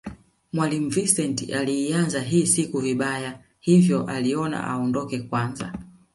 [0.53, 5.73] Mwalimu Vincent aliianza hii siku vibaya hivyo aliona aondoke kwanza